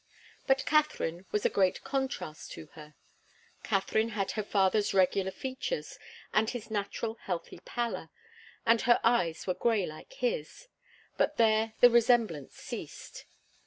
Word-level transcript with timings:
But 0.47 0.65
Katharine 0.65 1.27
was 1.31 1.45
a 1.45 1.49
great 1.55 1.83
contrast 1.83 2.51
to 2.53 2.65
her. 2.73 2.95
Katharine 3.61 4.09
had 4.17 4.31
her 4.31 4.41
father's 4.41 4.95
regular 4.95 5.29
features, 5.29 5.99
and 6.33 6.49
his 6.49 6.71
natural, 6.71 7.19
healthy 7.25 7.59
pallor, 7.65 8.09
and 8.65 8.81
her 8.81 8.99
eyes 9.03 9.45
were 9.45 9.53
grey 9.53 9.85
like 9.85 10.13
his. 10.13 10.69
But 11.17 11.37
there 11.37 11.73
the 11.81 11.91
resemblance 11.91 12.55
ceased. 12.55 13.25